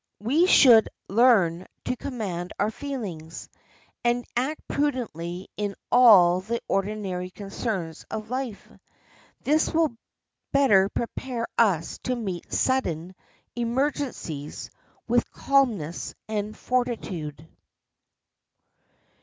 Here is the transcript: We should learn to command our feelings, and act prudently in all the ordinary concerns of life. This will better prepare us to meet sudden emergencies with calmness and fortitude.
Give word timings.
We 0.19 0.47
should 0.47 0.89
learn 1.09 1.67
to 1.85 1.95
command 1.95 2.53
our 2.57 2.71
feelings, 2.71 3.47
and 4.03 4.25
act 4.35 4.67
prudently 4.67 5.47
in 5.57 5.75
all 5.91 6.41
the 6.41 6.59
ordinary 6.67 7.29
concerns 7.29 8.03
of 8.09 8.31
life. 8.31 8.67
This 9.43 9.71
will 9.71 9.95
better 10.51 10.89
prepare 10.89 11.45
us 11.55 11.99
to 11.99 12.15
meet 12.15 12.51
sudden 12.51 13.13
emergencies 13.55 14.71
with 15.07 15.29
calmness 15.29 16.15
and 16.27 16.57
fortitude. 16.57 17.47